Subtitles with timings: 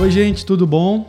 [0.00, 1.06] Oi, gente, tudo bom?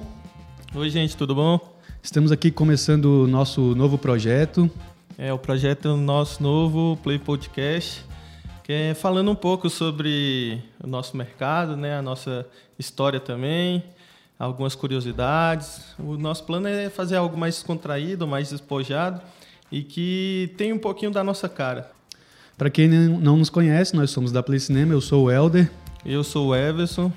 [0.75, 1.57] Oi, gente, tudo bom?
[2.03, 4.69] Estamos aqui começando o nosso novo projeto.
[5.17, 8.03] É o projeto nosso novo Play Podcast,
[8.65, 12.45] que é falando um pouco sobre o nosso mercado, né, a nossa
[12.77, 13.81] história também,
[14.37, 15.95] algumas curiosidades.
[15.97, 19.21] O nosso plano é fazer algo mais descontraído, mais despojado
[19.71, 21.89] e que tem um pouquinho da nossa cara.
[22.57, 25.71] Para quem não nos conhece, nós somos da Play Cinema, eu sou o Elder.
[26.05, 27.09] Eu sou o Everson.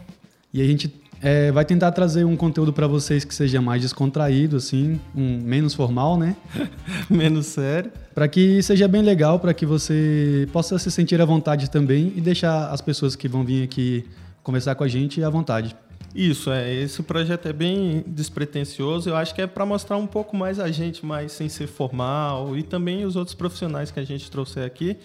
[0.52, 0.86] E a gente
[1.24, 5.72] é, vai tentar trazer um conteúdo para vocês que seja mais descontraído, assim, um, menos
[5.72, 6.36] formal, né?
[7.08, 7.90] menos sério.
[8.14, 12.20] Para que seja bem legal, para que você possa se sentir à vontade também e
[12.20, 14.04] deixar as pessoas que vão vir aqui
[14.42, 15.74] conversar com a gente à vontade.
[16.14, 16.70] Isso, é.
[16.74, 19.08] Esse projeto é bem despretensioso.
[19.08, 22.54] Eu acho que é para mostrar um pouco mais a gente, mais sem ser formal,
[22.54, 24.98] e também os outros profissionais que a gente trouxe aqui,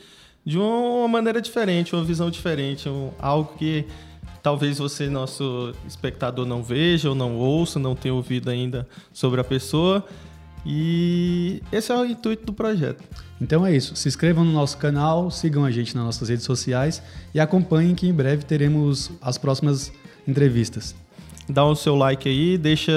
[0.45, 3.85] de uma maneira diferente, uma visão diferente, um, algo que
[4.41, 9.43] talvez você, nosso espectador, não veja ou não ouça, não tenha ouvido ainda sobre a
[9.43, 10.05] pessoa.
[10.65, 13.03] E esse é o intuito do projeto.
[13.41, 13.95] Então é isso.
[13.95, 17.01] Se inscrevam no nosso canal, sigam a gente nas nossas redes sociais
[17.33, 19.91] e acompanhem que em breve teremos as próximas
[20.27, 20.93] entrevistas.
[21.47, 22.91] Dá o seu like aí, deixa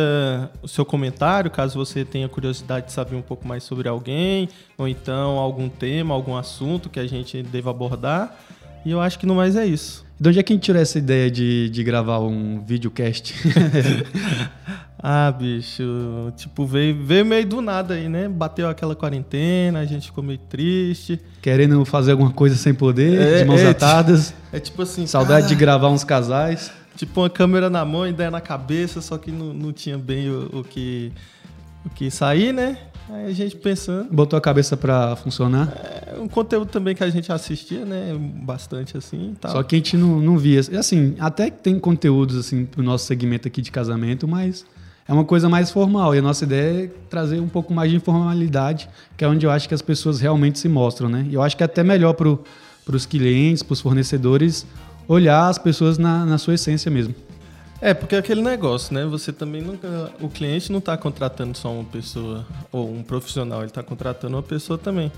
[0.61, 4.87] o seu comentário caso você tenha curiosidade de saber um pouco mais sobre alguém, ou
[4.87, 8.37] então algum tema, algum assunto que a gente deva abordar.
[8.85, 10.05] E eu acho que no mais é isso.
[10.23, 13.35] De onde é que a gente tirou essa ideia de, de gravar um videocast?
[14.97, 18.29] ah, bicho, tipo, veio, veio meio do nada aí, né?
[18.29, 21.21] Bateu aquela quarentena, a gente ficou meio triste.
[21.41, 24.33] Querendo fazer alguma coisa sem poder, é, de mãos é, atadas.
[24.53, 25.09] É tipo assim.
[25.09, 26.71] Saudade de gravar uns casais.
[26.97, 30.61] Tipo, uma câmera na mão, ideia na cabeça, só que não, não tinha bem o,
[30.61, 31.11] o que,
[31.85, 32.79] o que sair, né?
[33.13, 34.11] Aí a gente pensando.
[34.11, 35.71] Botou a cabeça para funcionar?
[36.07, 38.17] É um conteúdo também que a gente assistia, né?
[38.43, 39.35] Bastante assim.
[39.39, 39.53] Tal.
[39.53, 40.61] Só que a gente não, não via.
[40.79, 44.65] Assim, até que tem conteúdos assim pro nosso segmento aqui de casamento, mas
[45.07, 46.15] é uma coisa mais formal.
[46.15, 49.51] E a nossa ideia é trazer um pouco mais de informalidade, que é onde eu
[49.51, 51.27] acho que as pessoas realmente se mostram, né?
[51.29, 54.67] E eu acho que é até melhor para os clientes, para os fornecedores,
[55.07, 57.15] olhar as pessoas na, na sua essência mesmo.
[57.85, 59.05] É, porque é aquele negócio, né?
[59.07, 60.13] Você também nunca.
[60.21, 64.43] O cliente não está contratando só uma pessoa ou um profissional, ele está contratando uma
[64.43, 65.11] pessoa também.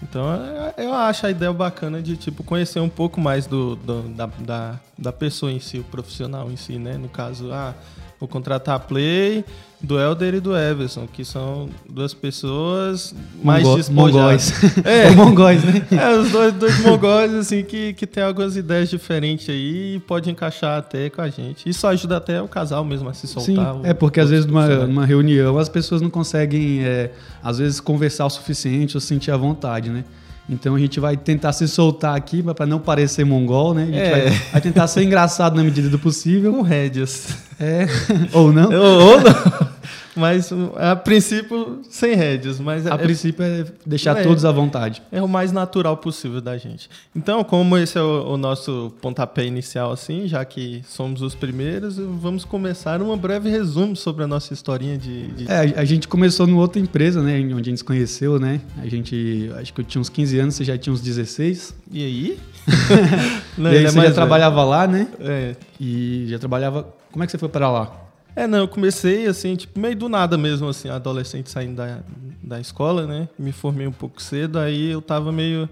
[0.00, 4.02] Então é, eu acho a ideia bacana de tipo conhecer um pouco mais do, do
[4.10, 6.96] da, da, da, pessoa em si, o profissional em si, né?
[6.96, 7.74] No caso, ah,
[8.22, 9.44] vou contratar a Play
[9.80, 13.12] do Elder e do Everson, que são duas pessoas
[13.42, 14.52] mais Mongo despojadas.
[14.52, 14.62] Mongóis.
[14.86, 15.84] É, mongóis, né?
[15.90, 20.30] É, os dois, dois mongóis, assim, que, que tem algumas ideias diferentes aí e pode
[20.30, 21.68] encaixar até com a gente.
[21.68, 23.74] Isso ajuda até o casal mesmo a se soltar.
[23.74, 27.10] Sim, é porque às vezes numa, numa reunião as pessoas não conseguem, é,
[27.42, 30.04] às vezes, conversar o suficiente ou sentir a vontade, né?
[30.48, 33.82] Então a gente vai tentar se soltar aqui para não parecer mongol, né?
[33.82, 34.10] A gente é.
[34.10, 36.52] vai, vai, tentar ser engraçado na medida do possível.
[36.52, 37.28] Com rédeas.
[37.60, 37.86] É.
[38.32, 38.70] Ou não.
[38.72, 39.71] Ou não.
[40.14, 42.60] Mas a princípio, sem rédeas.
[42.60, 45.02] Mas a é, princípio é deixar é, todos à vontade.
[45.10, 46.88] É o mais natural possível da gente.
[47.16, 51.96] Então, como esse é o, o, nosso pontapé inicial, assim, já que somos os primeiros,
[51.96, 55.28] vamos começar um breve resumo sobre a nossa historinha de.
[55.28, 55.50] de...
[55.50, 57.38] É, a gente começou numa outra empresa, né?
[57.38, 58.60] Onde a gente se conheceu, né?
[58.82, 59.50] A gente.
[59.56, 61.74] Acho que eu tinha uns 15 anos, você já tinha uns 16.
[61.90, 62.38] E aí?
[63.56, 65.08] Não, e aí é você já trabalhava lá, né?
[65.20, 65.56] É.
[65.80, 66.86] E já trabalhava.
[67.10, 68.01] Como é que você foi para lá?
[68.34, 72.00] É, não, eu comecei assim, tipo, meio do nada mesmo, assim, adolescente saindo da,
[72.42, 73.28] da escola, né?
[73.38, 75.68] Me formei um pouco cedo, aí eu tava meio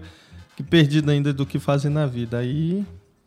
[0.55, 2.37] que perdido ainda do que fazer na vida.
[2.37, 2.85] Aí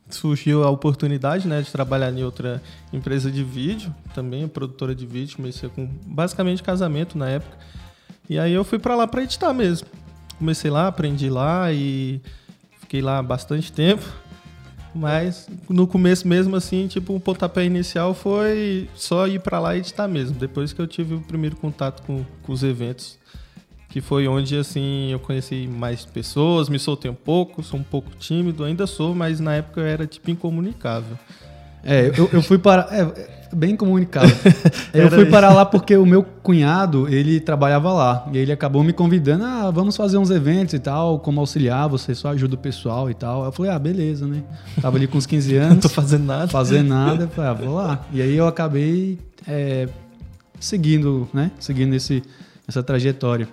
[0.09, 2.61] surgiu a oportunidade, né, de trabalhar em outra
[2.93, 7.57] empresa de vídeo, também produtora de vídeo, comecei com basicamente casamento na época.
[8.29, 9.87] E aí eu fui para lá para editar mesmo.
[10.37, 12.21] Comecei lá, aprendi lá e
[12.81, 14.03] fiquei lá bastante tempo.
[14.95, 19.79] Mas no começo mesmo, assim, tipo, o pontapé inicial foi só ir para lá e
[19.79, 20.39] editar mesmo.
[20.39, 23.19] Depois que eu tive o primeiro contato com, com os eventos,
[23.89, 28.09] que foi onde, assim, eu conheci mais pessoas, me soltei um pouco, sou um pouco
[28.17, 31.19] tímido, ainda sou, mas na época eu era, tipo, incomunicável.
[31.85, 32.87] É, eu, eu fui para.
[32.91, 34.27] É, bem comunicado.
[34.93, 38.27] eu fui para lá porque o meu cunhado, ele trabalhava lá.
[38.31, 42.13] E ele acabou me convidando, ah, vamos fazer uns eventos e tal, como auxiliar, você
[42.13, 43.45] só ajuda o pessoal e tal.
[43.45, 44.43] Eu falei, ah, beleza, né?
[44.81, 45.69] Tava ali com uns 15 anos.
[45.69, 46.47] Não tô fazendo nada.
[46.47, 47.23] Fazendo nada.
[47.23, 48.05] Eu falei, ah, vou lá.
[48.11, 49.17] E aí eu acabei
[49.47, 49.87] é,
[50.59, 51.51] seguindo, né?
[51.59, 52.21] Seguindo esse,
[52.67, 53.47] essa trajetória.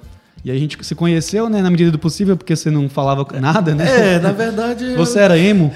[0.44, 3.76] E a gente se conheceu, né, na medida do possível, porque você não falava nada,
[3.76, 4.16] né?
[4.16, 4.96] É, na verdade.
[4.96, 5.72] Você era emo?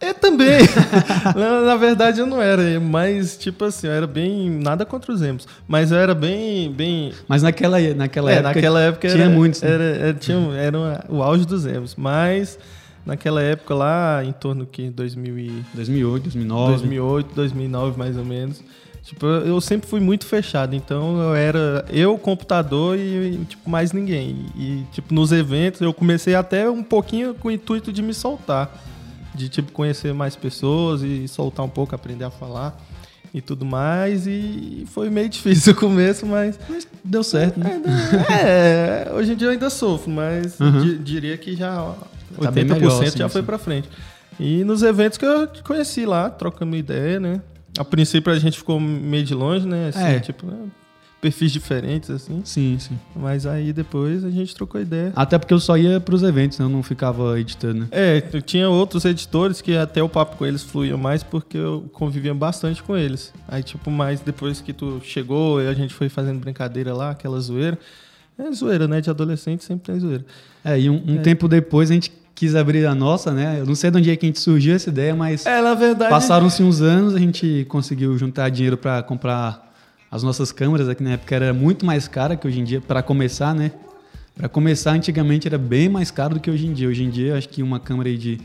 [0.00, 0.60] É também.
[1.34, 5.20] na, na, verdade eu não era, mas tipo assim, eu era bem nada contra os
[5.20, 9.34] emos, mas eu era bem bem Mas naquela naquela é, época naquela época tinha era,
[9.34, 9.60] muitos.
[9.60, 9.70] Né?
[9.70, 12.58] Era, era, tinha, era o auge dos emos, mas
[13.04, 16.70] naquela época lá em torno que 2000 e 2008, 2009.
[16.70, 18.62] 2008, 2009 mais ou menos
[19.08, 24.44] Tipo, eu sempre fui muito fechado, então eu era eu, computador e, tipo, mais ninguém.
[24.54, 28.70] E, tipo, nos eventos eu comecei até um pouquinho com o intuito de me soltar.
[29.38, 32.76] De, tipo, conhecer mais pessoas e soltar um pouco, aprender a falar
[33.32, 34.26] e tudo mais.
[34.26, 36.58] E foi meio difícil o começo, mas.
[36.68, 37.80] Mas deu certo, né?
[38.44, 40.82] É, hoje em dia eu ainda sofro, mas Uhum.
[40.82, 41.74] di- diria que já
[42.40, 43.88] Tá 80% bem melhor, já sim, foi pra frente.
[44.40, 47.40] E nos eventos que eu te conheci lá, trocando ideia, né?
[47.78, 49.88] A princípio a gente ficou meio de longe, né?
[49.88, 50.18] Assim, É.
[50.20, 50.56] Tipo, né,
[51.20, 52.40] perfis diferentes, assim.
[52.44, 52.98] Sim, sim.
[53.16, 55.12] Mas aí depois a gente trocou ideia.
[55.16, 56.64] Até porque eu só ia pros eventos, né?
[56.64, 57.86] Eu não ficava editando, né?
[57.90, 61.88] É, eu tinha outros editores que até o papo com eles fluía mais porque eu
[61.92, 63.32] convivia bastante com eles.
[63.48, 67.40] Aí, tipo, mais depois que tu chegou e a gente foi fazendo brincadeira lá, aquela
[67.40, 67.78] zoeira.
[68.38, 69.00] É zoeira, né?
[69.00, 70.24] De adolescente sempre tem zoeira.
[70.64, 71.18] É, e um, um É.
[71.18, 73.56] tempo depois a gente quis abrir a nossa, né?
[73.58, 75.74] Eu não sei de onde é que a gente surgiu essa ideia, mas É, na
[75.74, 76.08] verdade.
[76.10, 79.67] passaram-se uns anos, a gente conseguiu juntar dinheiro para comprar
[80.10, 83.02] as nossas câmeras, aqui na época era muito mais cara que hoje em dia, para
[83.02, 83.72] começar, né?
[84.34, 86.88] Para começar, antigamente era bem mais caro do que hoje em dia.
[86.88, 88.40] Hoje em dia, acho que uma câmera aí de,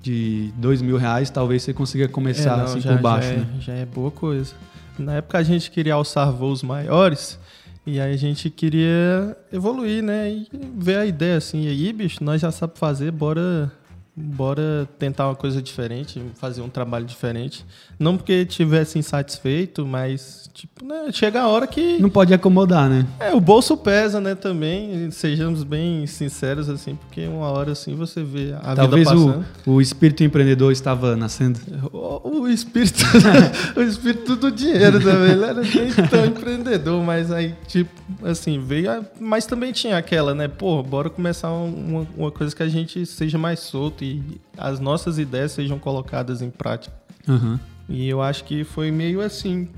[0.00, 3.34] de dois mil reais, talvez você consiga começar É, não, assim já, por baixo, já,
[3.34, 3.46] é, né?
[3.60, 4.54] já é boa coisa.
[4.98, 7.38] Na época a gente queria alçar voos maiores
[7.84, 10.30] e aí a gente queria evoluir, né?
[10.30, 11.64] E ver a ideia assim.
[11.64, 13.72] E aí, bicho, nós já sabemos fazer, bora,
[14.14, 17.64] bora tentar uma coisa diferente, fazer um trabalho diferente.
[17.98, 21.06] Não porque tivesse insatisfeito, mas, tipo, né?
[21.12, 21.98] Chega a hora que.
[21.98, 23.06] Não pode acomodar, né?
[23.20, 25.10] É, o bolso pesa, né, também.
[25.10, 29.46] Sejamos bem sinceros, assim, porque uma hora assim você vê a Talvez vida o, passando.
[29.66, 31.58] o espírito empreendedor estava nascendo.
[31.92, 33.02] O, o espírito
[33.76, 35.32] o espírito do dinheiro também.
[35.32, 37.90] Ele era nem tão empreendedor, mas aí, tipo,
[38.24, 38.90] assim, veio.
[38.90, 40.48] a- Mas também tinha aquela, né?
[40.48, 44.78] Pô, bora começar um- uma, uma coisa que a gente seja mais solto e as
[44.80, 46.94] nossas ideias sejam colocadas em prática.
[47.28, 47.58] Aham.
[47.88, 49.68] E eu acho que foi meio assim,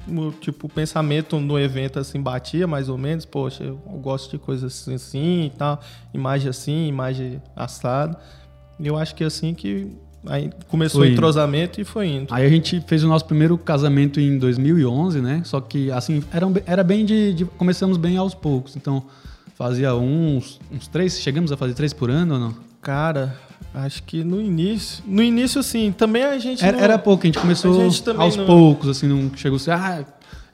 [0.40, 4.72] tipo, o pensamento no evento assim batia mais ou menos, poxa, eu gosto de coisas
[4.72, 5.80] assim, assim e tal,
[6.12, 8.16] imagem assim, imagem assada.
[8.78, 9.88] E eu acho que é assim que
[10.26, 11.14] aí começou Foi o indo.
[11.14, 12.32] entrosamento e foi indo.
[12.32, 15.40] Aí a gente fez o nosso primeiro casamento em 2011, né?
[15.44, 18.76] Só que, assim, era, era bem de, de- Começamos bem aos poucos.
[18.76, 19.02] Então,
[19.56, 21.18] fazia uns, uns três...
[21.20, 22.54] Chegamos a fazer três por ano ou não?
[22.80, 23.34] Cara,
[23.72, 27.26] acho que no início, no início sim, também a gente Era, não- era pouco, a
[27.26, 29.70] gente começou A gente aos não- poucos, assim, não chegou assim...
[29.70, 30.04] Ah,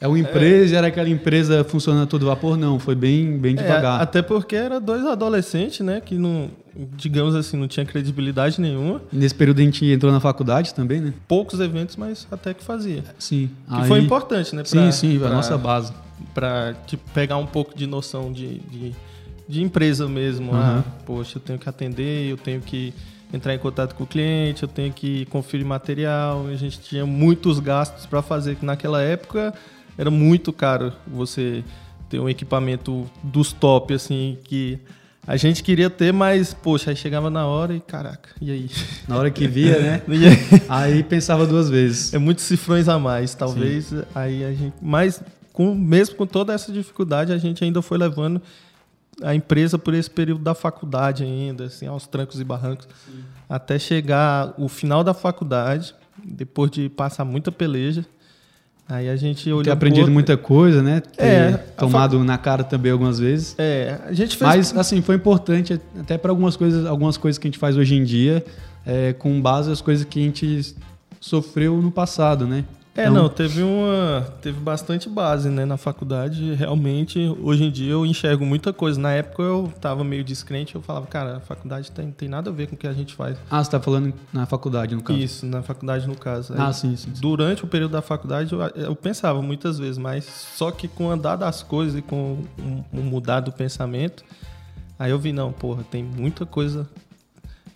[0.01, 2.57] é uma empresa e era aquela empresa funcionando a todo vapor.
[2.57, 4.01] Não, foi bem, bem É, devagar.
[4.01, 6.49] até porque era dois adolescentes, né, que não,
[6.97, 9.03] digamos assim, não tinha credibilidade nenhuma.
[9.13, 11.13] E Nesse período a gente entrou na faculdade também, né?
[11.29, 13.05] Poucos eventos, mas até que fazia.
[13.19, 13.51] Sim.
[13.69, 14.63] Que Aí- foi importante, né?
[14.65, 15.93] Sim, sim, pra- a nossa base.
[16.33, 18.93] Pra tipo, pegar um pouco de noção de, de,
[19.51, 20.53] de empresa mesmo.
[20.53, 20.59] Uhum.
[20.59, 22.95] Ah, poxa, eu tenho que atender, eu tenho que
[23.33, 26.47] entrar em contato com o cliente, eu tenho que conferir material.
[26.47, 29.53] A gente tinha muitos gastos para fazer, que naquela época
[29.99, 31.65] era muito caro você
[32.09, 34.79] ter um equipamento dos top, assim, que
[35.27, 38.71] a gente queria ter, mas, poxa, aí chegava na hora e caraca, e aí?
[39.07, 40.03] Na hora que via, né?
[40.69, 40.95] Aí?
[40.95, 42.13] Aí pensava duas vezes.
[42.13, 43.93] É muitos cifrões a mais, talvez.
[44.15, 45.23] Aí a gente, mas
[45.53, 48.41] com, mesmo com toda essa dificuldade, a gente ainda foi levando
[49.23, 52.89] a empresa por esse período da faculdade ainda, assim, aos trancos e barrancos,
[53.49, 55.95] até chegar o final da faculdade,
[56.25, 58.05] depois de passar muita peleja.
[58.89, 61.01] Aí a gente olhou Ter aprendido outro- muita coisa, né?
[61.01, 63.55] Ter É, tomado na cara também algumas vezes.
[63.57, 67.47] É, a gente fez Mas, assim, foi importante até para algumas coisas, algumas coisas que
[67.47, 68.45] a gente faz hoje em dia,
[68.85, 70.75] é, com base nas coisas que a gente
[71.21, 72.65] sofreu no passado, né?
[72.97, 74.27] É, Então, não, teve uma.
[74.43, 76.55] Teve bastante base, né, na faculdade.
[76.55, 79.01] Realmente, hoje em dia eu enxergo muita coisa.
[79.01, 82.53] Na época eu tava meio descrente, eu falava, cara, a faculdade tem, tem nada a
[82.53, 83.39] ver com o que a gente faz.
[83.51, 85.19] Ah, você tá falando na faculdade, no caso.
[85.19, 86.53] Isso, na faculdade, no caso.
[86.53, 87.15] Aí, Ah, sim, sim.
[87.15, 87.21] sim.
[87.21, 91.11] Durante o período da faculdade, eu, eu pensava muitas vezes, mas só que com o
[91.11, 94.25] andar das coisas e com o, o mudar do pensamento,
[94.99, 96.89] aí eu vi, não, porra, tem muita coisa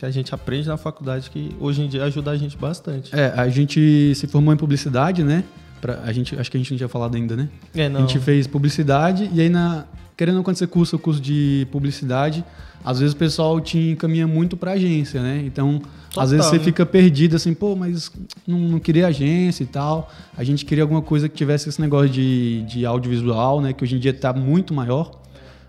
[0.04, 3.14] que a gente aprende na faculdade que hoje em dia ajuda a gente bastante.
[3.14, 5.44] É, a gente se formou em publicidade, né?
[5.80, 7.49] Pra, a gente, acho que a gente não tinha falado ainda, né?
[7.75, 8.00] É, A não.
[8.00, 9.84] gente fez publicidade e aí, na,
[10.16, 12.44] querendo quando você cursa o curso de publicidade,
[12.84, 15.42] às vezes o pessoal te encaminha muito pra agência, né?
[15.46, 15.80] Então,
[16.11, 16.64] Total, às vezes você né?
[16.64, 18.12] fica perdido assim, pô, mas
[18.46, 20.11] não, não queria agência e tal.
[20.37, 23.73] A gente queria alguma coisa que tivesse esse negócio de, de audiovisual, né?
[23.73, 25.24] Que hoje em dia tá muito maior.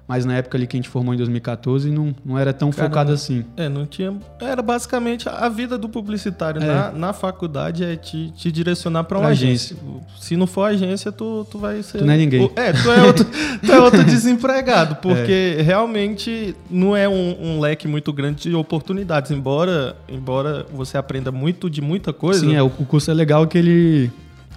[0.08, 2.88] Mas na época ali que a gente formou em 2014 não, não era tão Cara,
[2.88, 3.44] focado não- assim.
[3.58, 4.14] É, não tinha.
[4.40, 6.66] Era basicamente a vida do publicitário É.
[6.66, 9.76] na, na faculdade é te, te direcionar pra uma Pra agência.
[10.20, 11.98] Se não for agência, tu, tu vai ser.
[12.00, 12.52] Tu não é ninguém.
[12.56, 13.26] É, tu é outro,
[13.66, 19.32] tu é outro desempregado, porque realmente não é um, um leque muito grande de oportunidades.
[19.32, 22.42] Embora, embora você aprenda muito de muita coisa.
[22.42, 24.12] Sim, é, o, o curso é legal que ele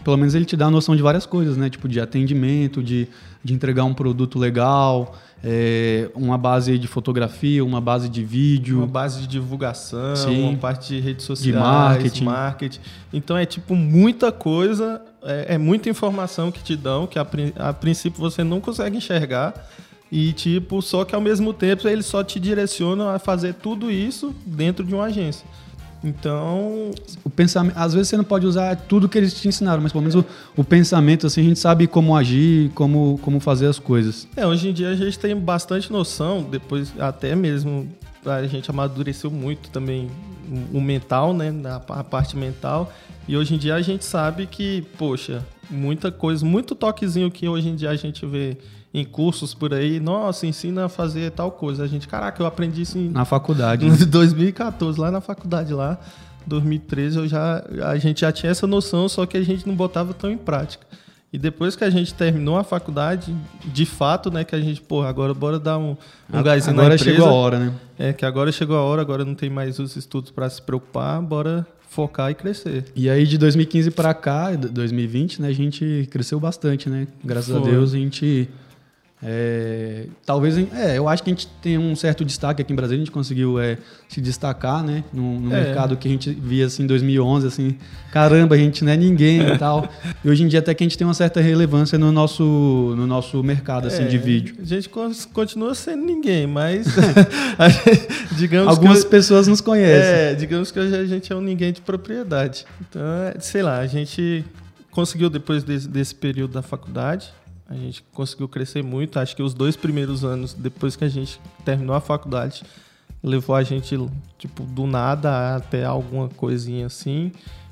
[0.08, 1.68] pelo menos ele te dá a noção de várias coisas, né?
[1.68, 3.06] Tipo, de atendimento, de,
[3.44, 8.78] de entregar um produto legal, é, uma base de fotografia, uma base de vídeo.
[8.78, 10.44] Uma base de divulgação, Sim.
[10.44, 12.24] uma parte de redes sociais, De marketing.
[12.24, 12.80] marketing.
[13.12, 17.26] Então é tipo muita coisa, é, é muita informação que te dão, que a,
[17.58, 19.52] a princípio você não consegue enxergar.
[20.10, 24.34] E tipo, só que ao mesmo tempo eles só te direcionam a fazer tudo isso
[24.46, 25.46] dentro de uma agência.
[26.02, 26.90] Então,
[27.25, 30.02] O pensamento, às vezes você não pode usar tudo que eles te ensinaram, mas pelo
[30.02, 30.25] menos o,
[30.57, 34.26] o pensamento, assim, a gente sabe como agir, como, como fazer as coisas.
[34.37, 37.88] É, hoje em dia a gente tem bastante noção, depois até mesmo
[38.25, 40.11] a gente amadureceu muito também
[40.73, 42.93] o mental, né, a a parte mental,
[43.26, 47.68] e hoje em dia a gente sabe que, poxa, muita coisa, muito toquezinho que hoje
[47.68, 48.56] em dia a gente vê
[48.92, 51.84] em cursos por aí, nossa, ensina a fazer tal coisa.
[51.84, 53.84] A gente, caraca, eu aprendi isso em Na faculdade.
[53.87, 55.98] em 2014, lá na faculdade lá,
[56.46, 60.14] 2013, eu já, a gente já tinha essa noção, só que a gente não botava
[60.14, 60.87] tão em prática.
[61.30, 63.34] E depois que a gente terminou a faculdade,
[63.66, 65.94] de fato, né, que a gente, pô, agora bora dar um,
[66.32, 67.16] um gásinho na Agora empresa.
[67.16, 67.75] chegou a hora, né?
[67.98, 71.20] É, que agora chegou a hora, agora não tem mais os estudos para se preocupar,
[71.20, 72.85] bora focar e crescer.
[72.95, 77.07] E aí de 2015 para cá, d- 2020, né, a gente cresceu bastante, né?
[77.25, 77.71] Graças a Foi.
[77.71, 78.49] Deus a gente
[79.20, 83.02] é, talvez é, eu acho que a gente tem um certo destaque aqui em Brasília,
[83.02, 83.76] a gente conseguiu é,
[84.08, 85.64] se destacar, né, no, no É.
[85.64, 87.76] mercado que a gente via assim em 2011, assim,
[88.12, 89.88] caramba, a gente não é ninguém e tal.
[90.25, 92.44] E hoje em dia até que a gente tem uma certa relevância no nosso
[92.96, 94.54] no nosso mercado assim É, de vídeo.
[94.62, 96.87] A gente con- continua sendo ninguém, mas
[97.68, 100.12] gente- digamos Algumas que pessoas nos conhecem.
[100.14, 102.64] É, digamos que hoje a gente é um ninguém de propriedade.
[102.88, 104.44] Então, é, sei lá, a gente
[104.90, 107.28] conseguiu depois desse, desse período da faculdade,
[107.68, 109.18] a gente conseguiu crescer muito.
[109.18, 112.62] Acho que os dois primeiros anos, depois que a gente terminou a faculdade,
[113.22, 113.94] levou a gente,
[114.38, 117.30] tipo, do nada até alguma coisinha assim.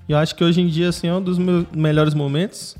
[0.09, 2.77] E eu acho que hoje em dia, assim, é um dos meus melhores momentos.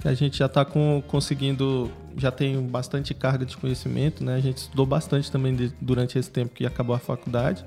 [0.00, 0.64] que A gente já está
[1.06, 4.34] conseguindo, já tem bastante carga de conhecimento, né?
[4.34, 7.64] A gente estudou bastante também de- durante esse tempo que acabou a faculdade.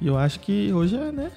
[0.00, 1.30] E eu acho que hoje é, né?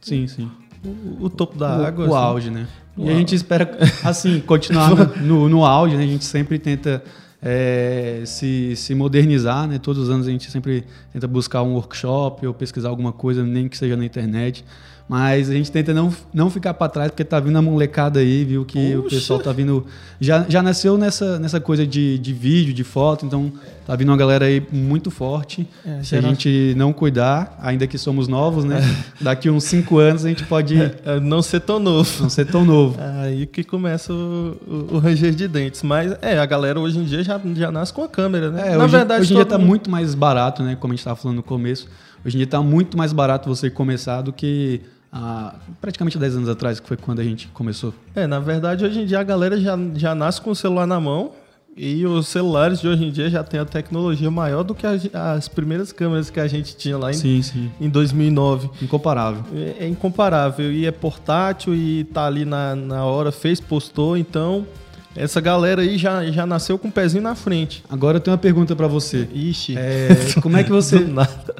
[0.00, 0.50] Sim, sim.
[0.84, 2.04] O, o topo da o, água.
[2.06, 2.24] o assim.
[2.24, 2.66] auge, né?
[2.96, 3.34] O e a gente auge.
[3.36, 6.04] espera, assim, continuar no, no, no auge, né?
[6.04, 7.02] A gente sempre tenta
[7.42, 9.78] é, se, se modernizar, né?
[9.78, 13.68] Todos os anos a gente sempre tenta buscar um workshop ou pesquisar alguma coisa, nem
[13.68, 14.64] que seja na internet.
[15.08, 18.44] Mas a gente tenta não, não ficar para trás, porque tá vindo a molecada aí,
[18.44, 18.62] viu?
[18.66, 19.16] Que o Puxa.
[19.16, 19.86] pessoal tá vindo.
[20.20, 23.50] Já, já nasceu nessa, nessa coisa de, de vídeo, de foto, então
[23.86, 25.66] tá vindo uma galera aí muito forte.
[25.82, 28.80] É, Se a gente não cuidar, ainda que somos novos, né?
[29.18, 32.10] Daqui uns cinco anos a gente pode É, não ser tão novo.
[32.24, 32.98] não ser tão novo.
[33.22, 35.82] Aí que começa o, o, o ranger de dentes.
[35.82, 38.72] Mas é, a galera hoje em dia já, já nasce com a câmera, né?
[38.74, 40.76] É, Na hoje, verdade, hoje em dia tá mundo- muito mais barato, né?
[40.78, 41.88] Como a gente estava falando no começo.
[42.26, 46.48] Hoje em dia tá muito mais barato você começar do que há praticamente 10 anos
[46.48, 47.94] atrás, que foi quando a gente começou.
[48.14, 51.00] É, na verdade, hoje em dia a galera já, já nasce com o celular na
[51.00, 51.32] mão.
[51.80, 55.32] E os celulares de hoje em dia já tem a tecnologia maior do que a-
[55.34, 57.70] as primeiras câmeras que a gente tinha lá em, Sim, sim.
[57.80, 58.68] em 2009.
[58.82, 59.44] Incomparável.
[59.54, 60.72] É, é incomparável.
[60.72, 64.16] E é portátil e tá ali na, na hora, fez, postou.
[64.16, 64.66] Então,
[65.16, 67.82] essa galera aí já, já nasceu com o pezinho na frente.
[67.88, 69.28] Agora eu tenho uma pergunta para você.
[69.32, 69.76] Ixi.
[69.76, 70.08] É,
[70.40, 70.98] como é que você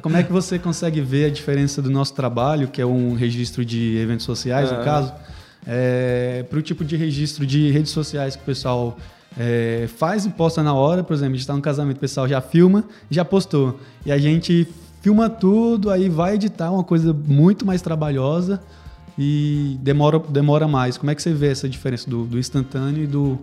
[0.01, 3.65] como é que você consegue ver a diferença do nosso trabalho, que é um registro
[3.65, 4.83] de eventos sociais, no Ah.
[4.83, 5.13] caso,
[6.49, 8.97] para o tipo de registro de redes sociais que o pessoal
[9.37, 12.27] é, faz e posta na hora, por exemplo, a gente está no casamento, o pessoal
[12.27, 13.79] já filma, já postou.
[14.05, 14.67] E a gente
[15.01, 18.59] filma tudo, aí vai editar uma coisa muito mais trabalhosa
[19.21, 20.97] e demora, demora mais.
[20.97, 23.37] Como é que você vê essa diferença do, do instantâneo e do.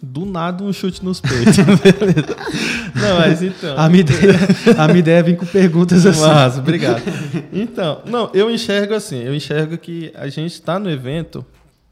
[0.00, 1.56] Do nada um chute nos peitos.
[1.56, 2.36] Beleza.
[2.94, 3.76] Não, mas então.
[3.76, 4.38] A minha ideia,
[4.78, 6.20] a minha ideia é vir com perguntas assim.
[6.20, 7.02] Massa, obrigado.
[7.52, 11.44] Então, não, eu enxergo assim, eu enxergo que a gente está no evento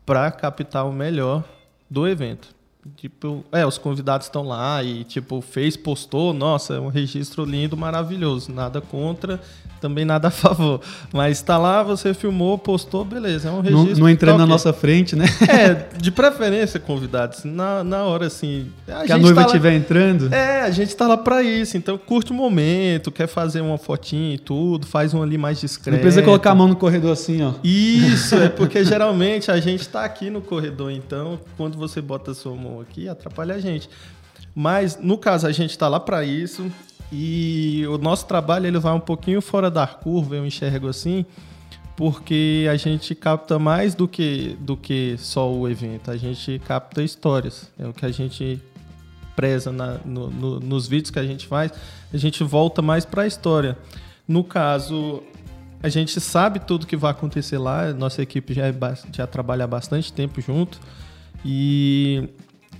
[0.04, 1.44] para captar o melhor
[1.88, 2.48] do evento.
[2.96, 7.76] Tipo, é, os convidados estão lá e tipo, fez, postou, nossa, é um registro lindo,
[7.76, 9.38] maravilhoso, nada contra,
[9.82, 10.80] também nada a favor.
[11.12, 13.98] Mas está lá, você filmou, postou, beleza, é um Não, registro.
[14.00, 14.52] não entrando tá na ok.
[14.52, 15.26] nossa frente, né?
[15.46, 18.70] É, de preferência, convidados, na, na hora assim.
[18.88, 20.32] A que a noiva tá estiver entrando.
[20.32, 24.34] é, a gente tá lá pra isso, então curte o momento, quer fazer uma fotinha
[24.34, 25.96] e tudo, faz um ali mais discreto.
[25.96, 27.52] Não precisa colocar a mão no corredor assim, ó.
[27.62, 32.34] Isso, é porque geralmente a gente tá aqui no corredor, então quando você bota a
[32.34, 33.88] sua mão aqui, atrapalha a gente.
[34.54, 36.70] Mas no caso a gente tá lá pra isso
[37.10, 41.24] e o nosso trabalho ele vai um pouquinho fora da curva, eu enxergo assim,
[41.96, 47.02] porque a gente capta mais do que do que só o evento, a gente capta
[47.02, 47.70] histórias.
[47.78, 48.60] É o que a gente
[49.34, 51.72] preza na- no- no- nos vídeos que a gente faz,
[52.12, 53.76] a gente volta mais para a história.
[54.28, 55.22] No caso,
[55.82, 58.74] a gente sabe tudo que vai acontecer lá, nossa equipe já, é,
[59.12, 60.78] já trabalha há bastante tempo junto
[61.44, 62.28] e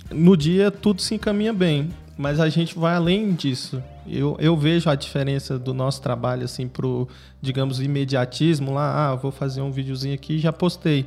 [0.09, 3.81] no dia tudo se encaminha bem, mas a gente vai além disso.
[4.07, 7.07] Eu, eu vejo a diferença do nosso trabalho assim pro,
[7.41, 11.05] digamos, imediatismo lá, ah, vou fazer um videozinho aqui e já postei.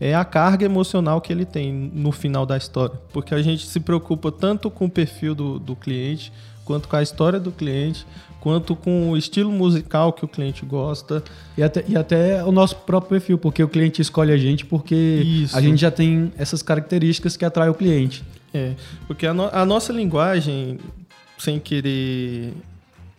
[0.00, 3.80] É a carga emocional que ele tem no final da história, porque a gente se
[3.80, 6.32] preocupa tanto com o perfil do, do cliente,
[6.64, 8.06] quanto com a história do cliente,
[8.40, 11.22] quanto com o estilo musical que o cliente gosta.
[11.56, 14.94] E até, e até o nosso próprio perfil, porque o cliente escolhe a gente porque
[14.94, 15.56] Isso.
[15.56, 18.24] a gente já tem essas características que atraem o cliente.
[18.54, 18.74] É,
[19.06, 20.78] porque a, no, a nossa linguagem,
[21.36, 22.54] sem querer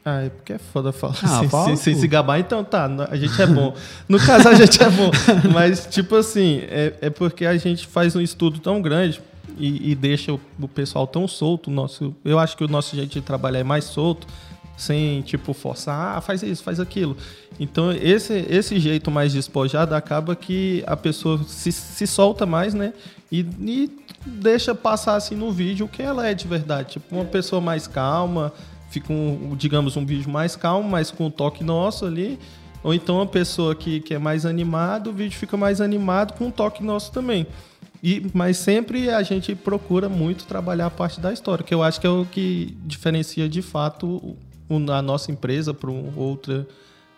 [0.04, 3.16] ah, é porque é foda falar ah, assim, sem, sem, se gabar, então tá, a
[3.16, 3.76] gente é bom.
[4.08, 5.12] No caso, a gente é bom.
[5.54, 9.22] Mas, tipo assim, é, é porque a gente faz um estudo tão grande
[9.58, 11.70] e, e deixa o, o, pessoal tão solto.
[11.70, 14.26] Nosso, eu acho que o nosso jeito de trabalhar é mais solto
[14.80, 17.16] sem tipo forçar, ah, faz isso, faz aquilo.
[17.60, 22.94] Então esse esse jeito mais despojado acaba que a pessoa se, se solta mais, né?
[23.32, 23.92] E, e
[24.26, 27.88] deixa passar assim no vídeo o que ela é de verdade, tipo uma pessoa mais
[27.88, 28.54] calma,
[28.90, 32.40] fica um, digamos um vídeo mais calmo, mas com um toque nosso ali.
[32.82, 36.46] Ou então uma pessoa que, que é mais animada, o vídeo fica mais animado com
[36.46, 37.46] um toque nosso também.
[38.02, 42.00] E, mas sempre a gente procura muito trabalhar a parte da história, que eu acho
[42.00, 44.38] que é o que diferencia de fato
[44.70, 46.68] a nossa empresa para outra,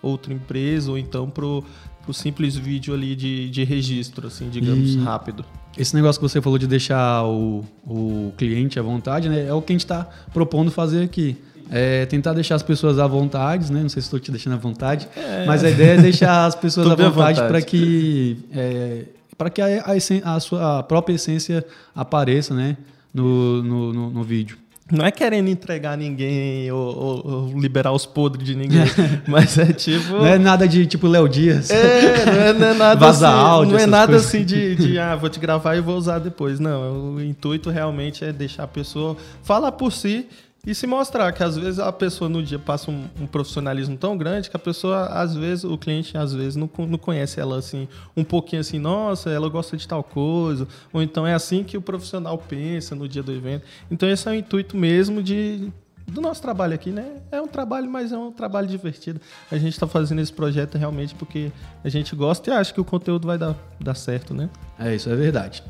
[0.01, 4.97] outra empresa, ou então para o simples vídeo ali de, de registro, assim, digamos, e
[4.99, 5.45] rápido.
[5.77, 9.47] Esse negócio que você falou de deixar o, o cliente à vontade, né?
[9.47, 11.37] É o que a gente está propondo fazer aqui.
[11.69, 13.81] É tentar deixar as pessoas à vontade, né?
[13.81, 15.45] Não sei se estou te deixando à vontade, é.
[15.45, 17.47] mas a ideia é deixar as pessoas à vontade, vontade.
[17.47, 19.05] para que é,
[19.37, 21.65] para que a, a, a, sua própria essência
[21.95, 22.75] apareça, né?
[23.13, 24.57] No, no, no, no vídeo.
[24.91, 28.83] Não é querendo entregar ninguém ou, ou, ou liberar os podres de ninguém,
[29.27, 30.09] mas é tipo.
[30.13, 31.69] Não é nada de tipo Léo Dias.
[31.69, 33.37] É, não é, não é nada Vaza assim.
[33.37, 34.27] Áudio, não é nada coisas.
[34.27, 36.59] assim de, de, ah, vou te gravar e vou usar depois.
[36.59, 40.27] Não, o intuito realmente é deixar a pessoa falar por si
[40.65, 44.15] e se mostrar que às vezes a pessoa no dia passa um, um, profissionalismo tão
[44.15, 47.87] grande que a pessoa, às vezes, o cliente às vezes não, não conhece ela assim,
[48.15, 51.81] um pouquinho assim, nossa, ela gosta de tal coisa, ou então é assim que o
[51.81, 53.65] profissional pensa no dia do evento.
[53.89, 55.71] Então esse é o intuito mesmo de
[56.07, 57.15] do nosso trabalho aqui, né?
[57.31, 59.19] É um trabalho, mas é um trabalho divertido.
[59.49, 61.51] A gente está fazendo esse projeto realmente porque
[61.83, 64.49] a gente gosta e acha que o conteúdo vai dar, dar certo, né?
[64.77, 65.63] É, isso é verdade.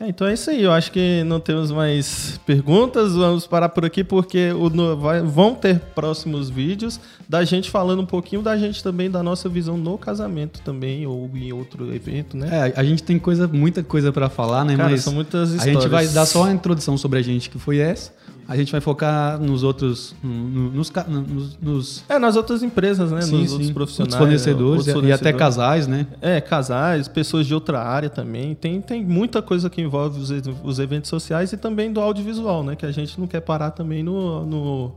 [0.00, 0.62] É, então é isso aí.
[0.62, 3.14] Eu acho que não temos mais perguntas.
[3.14, 8.02] Vamos parar por aqui porque o, no, vai, vão ter próximos vídeos da gente falando
[8.02, 12.36] um pouquinho da gente também, da nossa visão no casamento também, ou em outro evento,
[12.36, 12.70] né?
[12.74, 14.76] É, a gente tem coisa, muita coisa para falar, né?
[14.76, 15.76] Cara, Mas são muitas histórias.
[15.76, 18.12] A gente vai dar só uma introdução sobre a gente, que foi essa.
[18.48, 20.14] A gente vai focar nos outros.
[20.22, 22.04] Nos, nos, nos...
[22.08, 23.22] É, nas outras empresas, né?
[23.22, 23.52] Sim, nos sim.
[23.52, 24.14] outros profissionais.
[24.14, 26.06] Outros fornecedores, outros fornecedores, e até casais, né?
[26.20, 28.54] É, casais, pessoas de outra área também.
[28.54, 30.30] Tem, tem muita coisa que envolve os,
[30.62, 32.76] os eventos sociais e também do audiovisual, né?
[32.76, 34.44] Que a gente não quer parar também no.
[34.44, 34.92] no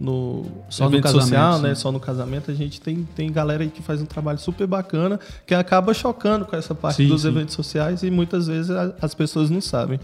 [0.00, 1.74] no só evento no social, né?
[1.74, 5.20] Só no casamento, a gente tem, tem galera aí que faz um trabalho super bacana,
[5.46, 7.28] que acaba chocando com essa parte sim, dos sim.
[7.28, 10.00] eventos sociais e muitas vezes as pessoas não sabem.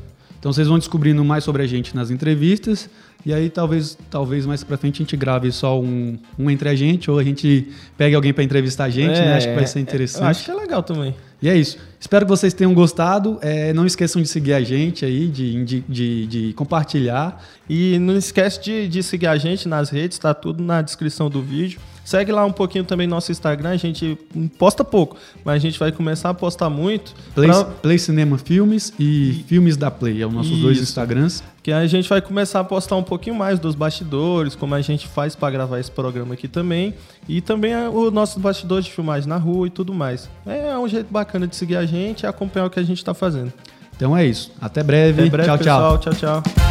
[0.47, 2.89] Então vocês vão descobrindo mais sobre a gente nas entrevistas
[3.25, 6.75] e aí talvez, talvez mais para frente a gente grave só um, um entre a
[6.77, 9.37] gente ou a gente pegue alguém para entrevistar a gente, é, né?
[9.39, 10.23] Acho que vai ser interessante.
[10.23, 11.17] acho que é legal também.
[11.43, 11.79] E é isso.
[11.99, 13.41] Espero que vocês tenham gostado.
[13.43, 17.45] É, não esqueçam de seguir a gente aí, de, de, de, de compartilhar.
[17.69, 21.43] E não esquece de, de seguir a gente nas redes, tá tudo na descrição do
[21.43, 21.81] vídeo.
[22.07, 24.17] Segue lá um pouquinho também nosso Instagram, a gente
[24.57, 27.13] posta pouco, mas a gente vai começar a postar muito.
[27.35, 27.65] Play, pra...
[27.65, 30.63] Play Cinema Filmes e, e, Filmes da Play, é os nossos Isso.
[30.63, 31.43] dois Instagrams.
[31.65, 35.09] Que a gente vai começar a postar um pouquinho mais dos bastidores, como a gente
[35.09, 36.95] faz para gravar esse programa aqui também.
[37.29, 40.31] E também o nosso bastidor de filmagem na rua e tudo mais.
[40.47, 43.15] É um jeito bacana de seguir a gente e acompanhar o que a gente está
[43.15, 43.53] fazendo.
[43.97, 44.53] Então é isso.
[44.61, 45.23] Até breve.
[45.23, 45.99] Até breve, tchau, pessoal.
[45.99, 46.15] tchau.
[46.15, 46.66] Tchau, tchau.